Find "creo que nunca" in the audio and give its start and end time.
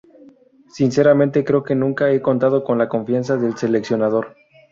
1.43-2.09